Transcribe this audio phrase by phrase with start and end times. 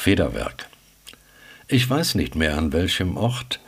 [0.00, 0.66] Federwerk.
[1.68, 3.60] Ich weiß nicht mehr an welchem Ort,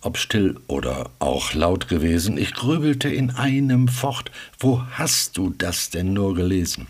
[0.00, 5.90] ob still oder auch laut gewesen, ich grübelte in einem fort, wo hast du das
[5.90, 6.86] denn nur gelesen?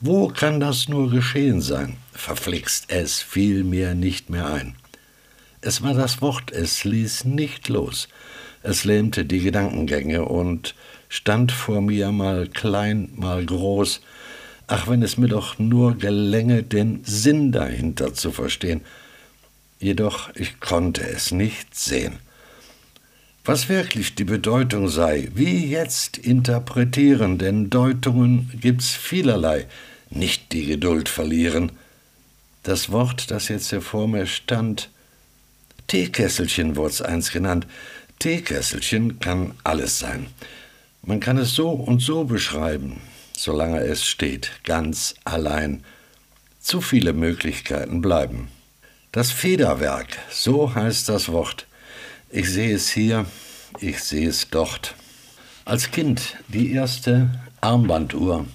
[0.00, 1.98] Wo kann das nur geschehen sein?
[2.14, 4.76] Verflixt, es fiel mir nicht mehr ein.
[5.60, 8.08] Es war das Wort, es ließ nicht los.
[8.62, 10.74] Es lähmte die Gedankengänge und
[11.10, 14.00] stand vor mir mal klein, mal groß.
[14.74, 18.80] Ach, wenn es mir doch nur gelänge, den Sinn dahinter zu verstehen.
[19.78, 22.20] Jedoch ich konnte es nicht sehen.
[23.44, 29.66] Was wirklich die Bedeutung sei, wie jetzt interpretieren, denn Deutungen gibt's vielerlei,
[30.08, 31.72] nicht die Geduld verlieren.
[32.62, 34.88] Das Wort, das jetzt hier vor mir stand,
[35.86, 37.66] Teekesselchen wurd's eins genannt.
[38.20, 40.28] Teekesselchen kann alles sein.
[41.02, 43.02] Man kann es so und so beschreiben,
[43.36, 45.84] solange es steht, ganz allein.
[46.60, 48.48] Zu viele Möglichkeiten bleiben.
[49.10, 51.66] Das Federwerk, so heißt das Wort.
[52.30, 53.26] Ich sehe es hier,
[53.80, 54.94] ich sehe es dort.
[55.64, 57.30] Als Kind die erste
[57.60, 58.46] Armbanduhr,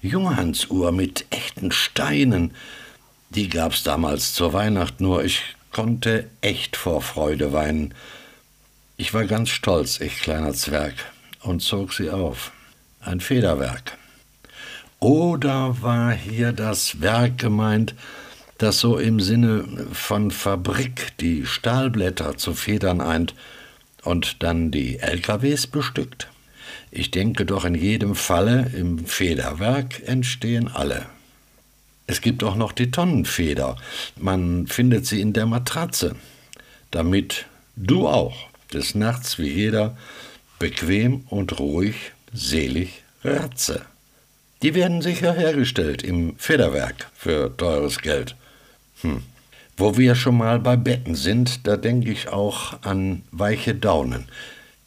[0.00, 2.52] Junghandsuhr mit echten Steinen,
[3.30, 5.24] die gab's damals zur Weihnacht nur.
[5.24, 5.42] Ich
[5.72, 7.94] konnte echt vor Freude weinen.
[8.96, 10.94] Ich war ganz stolz, ich kleiner Zwerg,
[11.42, 12.52] und zog sie auf.
[13.00, 13.96] Ein Federwerk.
[15.00, 17.94] Oder war hier das Werk gemeint,
[18.58, 23.34] das so im Sinne von Fabrik die Stahlblätter zu Federn eint
[24.02, 26.28] und dann die LKWs bestückt?
[26.90, 31.06] Ich denke doch in jedem Falle im Federwerk entstehen alle.
[32.08, 33.76] Es gibt auch noch die Tonnenfeder.
[34.16, 36.16] Man findet sie in der Matratze,
[36.90, 39.96] damit du auch des Nachts wie jeder
[40.58, 43.84] bequem und ruhig, selig ratze.
[44.62, 48.34] Die werden sicher hergestellt im Federwerk für teures Geld.
[49.02, 49.22] Hm.
[49.76, 54.26] Wo wir schon mal bei Betten sind, da denke ich auch an weiche Daunen.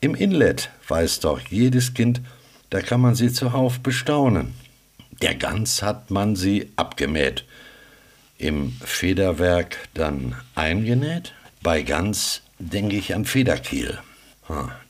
[0.01, 2.19] Im Inlet weiß doch jedes Kind,
[2.69, 4.53] da kann man sie zuhauf bestaunen.
[5.21, 7.45] Der Gans hat man sie abgemäht.
[8.37, 11.33] Im Federwerk dann eingenäht.
[11.61, 13.99] Bei Gans denke ich an Federkiel.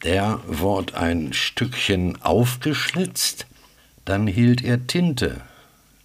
[0.04, 3.46] Der wurde ein Stückchen aufgeschlitzt,
[4.06, 5.42] dann hielt er Tinte,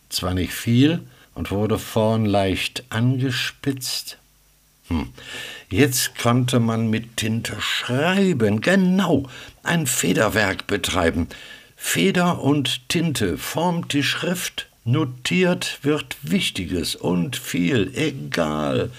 [0.08, 1.02] zwar nicht viel,
[1.34, 4.18] und wurde vorn leicht angespitzt.
[4.88, 5.08] Hm.
[5.68, 9.28] Jetzt konnte man mit Tinte schreiben, genau,
[9.62, 11.28] ein Federwerk betreiben.
[11.76, 18.90] Feder und Tinte formt die Schrift, notiert wird Wichtiges und viel, egal,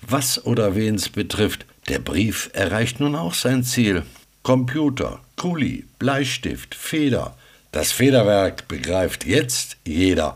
[0.00, 1.66] was oder wen's betrifft.
[1.88, 4.02] Der Brief erreicht nun auch sein Ziel.
[4.42, 7.36] Computer, Kuli, Bleistift, Feder.
[7.78, 10.34] Das Federwerk begreift jetzt jeder.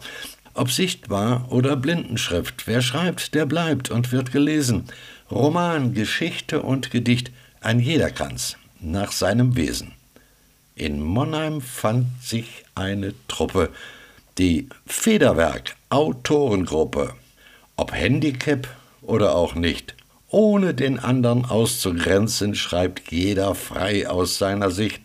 [0.55, 4.85] Ob sichtbar oder Blindenschrift, wer schreibt, der bleibt und wird gelesen.
[5.29, 9.91] Roman, Geschichte und Gedicht, ein jeder kann's, nach seinem Wesen.
[10.77, 13.71] In Monheim fand sich eine Truppe,
[14.39, 17.13] die Federwerk Autorengruppe.
[17.75, 18.69] Ob Handicap
[19.01, 19.97] oder auch nicht,
[20.29, 25.01] ohne den anderen auszugrenzen, schreibt jeder frei aus seiner Sicht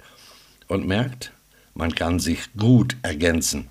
[0.67, 1.31] und merkt,
[1.77, 3.67] man kann sich gut ergänzen.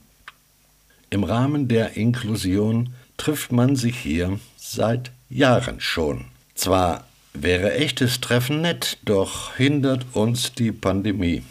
[1.11, 6.27] Im Rahmen der Inklusion trifft man sich hier seit Jahren schon.
[6.55, 11.43] Zwar wäre echtes Treffen nett, doch hindert uns die Pandemie.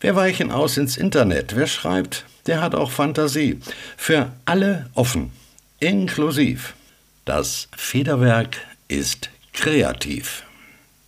[0.00, 1.56] Wir weichen aus ins Internet.
[1.56, 3.60] Wer schreibt, der hat auch Fantasie.
[3.96, 5.32] Für alle offen,
[5.80, 6.74] inklusiv.
[7.24, 10.44] Das Federwerk ist kreativ.